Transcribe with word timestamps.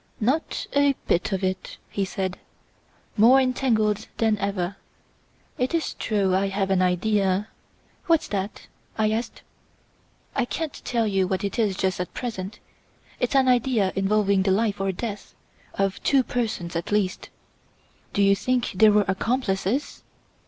"Not 0.19 0.65
a 0.73 0.93
bit 1.07 1.31
of 1.31 1.43
it!" 1.43 1.77
he 1.91 2.05
said, 2.05 2.39
"more 3.17 3.39
entangled 3.39 4.07
than 4.17 4.35
ever! 4.39 4.77
It's 5.59 5.93
true, 5.93 6.33
I 6.35 6.47
have 6.47 6.71
an 6.71 6.81
idea" 6.81 7.49
"What's 8.07 8.27
that?" 8.29 8.63
I 8.97 9.11
asked. 9.11 9.43
"I 10.35 10.45
can't 10.45 10.73
tell 10.85 11.05
you 11.05 11.27
what 11.27 11.43
it 11.43 11.59
is 11.59 11.77
just 11.77 11.99
at 11.99 12.15
present 12.15 12.57
it's 13.19 13.35
an 13.35 13.47
idea 13.47 13.93
involving 13.95 14.41
the 14.41 14.49
life 14.49 14.81
or 14.81 14.91
death 14.91 15.35
of 15.75 16.01
two 16.01 16.23
persons 16.23 16.75
at 16.75 16.91
least." 16.91 17.29
"Do 18.11 18.23
you 18.23 18.35
think 18.35 18.71
there 18.73 18.91
were 18.91 19.05
accomplices?" 19.07 20.01